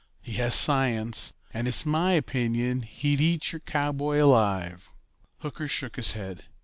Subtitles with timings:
[0.19, 4.91] He has science, and it's my opinion he'd eat your cowboy alive."
[5.41, 6.45] Hooker shook his head.